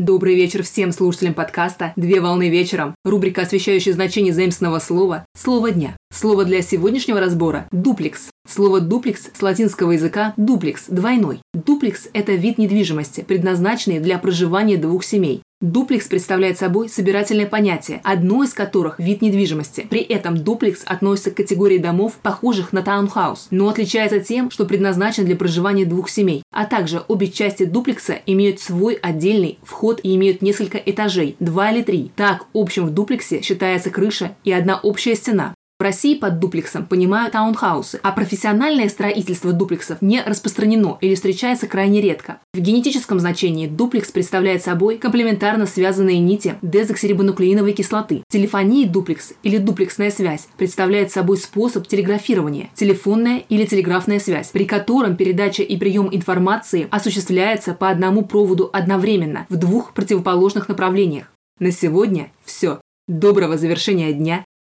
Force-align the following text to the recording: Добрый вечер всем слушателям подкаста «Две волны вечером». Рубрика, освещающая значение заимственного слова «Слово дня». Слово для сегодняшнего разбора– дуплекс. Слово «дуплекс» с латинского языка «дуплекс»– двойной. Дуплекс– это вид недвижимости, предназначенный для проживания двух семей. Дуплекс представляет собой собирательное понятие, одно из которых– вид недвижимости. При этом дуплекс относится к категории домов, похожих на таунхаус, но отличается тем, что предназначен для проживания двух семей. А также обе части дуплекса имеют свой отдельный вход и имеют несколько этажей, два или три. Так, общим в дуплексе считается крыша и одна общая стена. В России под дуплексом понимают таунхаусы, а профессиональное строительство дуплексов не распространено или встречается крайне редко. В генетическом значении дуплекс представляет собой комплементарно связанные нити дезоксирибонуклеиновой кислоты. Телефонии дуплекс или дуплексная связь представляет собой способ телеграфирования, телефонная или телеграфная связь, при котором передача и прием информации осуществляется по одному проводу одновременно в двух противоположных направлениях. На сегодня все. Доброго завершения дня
Добрый 0.00 0.34
вечер 0.34 0.62
всем 0.62 0.92
слушателям 0.92 1.34
подкаста 1.34 1.92
«Две 1.94 2.22
волны 2.22 2.48
вечером». 2.48 2.94
Рубрика, 3.04 3.42
освещающая 3.42 3.92
значение 3.92 4.32
заимственного 4.32 4.78
слова 4.78 5.26
«Слово 5.36 5.72
дня». 5.72 5.94
Слово 6.10 6.46
для 6.46 6.62
сегодняшнего 6.62 7.20
разбора– 7.20 7.68
дуплекс. 7.70 8.30
Слово 8.48 8.80
«дуплекс» 8.80 9.28
с 9.34 9.42
латинского 9.42 9.90
языка 9.90 10.32
«дуплекс»– 10.38 10.86
двойной. 10.88 11.42
Дуплекс– 11.52 12.08
это 12.14 12.32
вид 12.32 12.56
недвижимости, 12.56 13.20
предназначенный 13.20 14.00
для 14.00 14.18
проживания 14.18 14.78
двух 14.78 15.04
семей. 15.04 15.42
Дуплекс 15.60 16.06
представляет 16.06 16.58
собой 16.58 16.88
собирательное 16.88 17.44
понятие, 17.44 18.00
одно 18.02 18.42
из 18.42 18.54
которых– 18.54 18.94
вид 18.98 19.20
недвижимости. 19.20 19.86
При 19.90 20.00
этом 20.00 20.38
дуплекс 20.38 20.82
относится 20.86 21.30
к 21.30 21.36
категории 21.36 21.76
домов, 21.76 22.14
похожих 22.22 22.72
на 22.72 22.82
таунхаус, 22.82 23.48
но 23.50 23.68
отличается 23.68 24.20
тем, 24.20 24.50
что 24.50 24.64
предназначен 24.64 25.26
для 25.26 25.36
проживания 25.36 25.84
двух 25.84 26.08
семей. 26.08 26.42
А 26.50 26.64
также 26.64 27.02
обе 27.08 27.28
части 27.28 27.66
дуплекса 27.66 28.20
имеют 28.24 28.58
свой 28.58 28.94
отдельный 28.94 29.58
вход 29.62 30.00
и 30.02 30.16
имеют 30.16 30.40
несколько 30.40 30.78
этажей, 30.78 31.36
два 31.40 31.70
или 31.70 31.82
три. 31.82 32.10
Так, 32.16 32.46
общим 32.54 32.86
в 32.86 32.90
дуплексе 32.94 33.42
считается 33.42 33.90
крыша 33.90 34.34
и 34.44 34.52
одна 34.52 34.80
общая 34.82 35.14
стена. 35.14 35.54
В 35.80 35.82
России 35.82 36.14
под 36.14 36.40
дуплексом 36.40 36.84
понимают 36.84 37.32
таунхаусы, 37.32 38.00
а 38.02 38.12
профессиональное 38.12 38.90
строительство 38.90 39.54
дуплексов 39.54 40.02
не 40.02 40.22
распространено 40.22 40.98
или 41.00 41.14
встречается 41.14 41.66
крайне 41.66 42.02
редко. 42.02 42.38
В 42.52 42.60
генетическом 42.60 43.18
значении 43.18 43.66
дуплекс 43.66 44.10
представляет 44.10 44.62
собой 44.62 44.98
комплементарно 44.98 45.64
связанные 45.64 46.18
нити 46.18 46.56
дезоксирибонуклеиновой 46.60 47.72
кислоты. 47.72 48.22
Телефонии 48.28 48.84
дуплекс 48.84 49.32
или 49.42 49.56
дуплексная 49.56 50.10
связь 50.10 50.48
представляет 50.58 51.12
собой 51.12 51.38
способ 51.38 51.86
телеграфирования, 51.88 52.68
телефонная 52.74 53.38
или 53.48 53.64
телеграфная 53.64 54.18
связь, 54.18 54.50
при 54.50 54.66
котором 54.66 55.16
передача 55.16 55.62
и 55.62 55.78
прием 55.78 56.10
информации 56.12 56.88
осуществляется 56.90 57.72
по 57.72 57.88
одному 57.88 58.26
проводу 58.26 58.68
одновременно 58.70 59.46
в 59.48 59.56
двух 59.56 59.94
противоположных 59.94 60.68
направлениях. 60.68 61.32
На 61.58 61.72
сегодня 61.72 62.30
все. 62.44 62.82
Доброго 63.08 63.56
завершения 63.56 64.12
дня 64.12 64.44